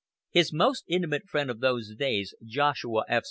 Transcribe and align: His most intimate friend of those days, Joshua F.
His 0.31 0.51
most 0.51 0.83
intimate 0.87 1.29
friend 1.29 1.51
of 1.51 1.59
those 1.59 1.93
days, 1.95 2.33
Joshua 2.43 3.03
F. 3.07 3.19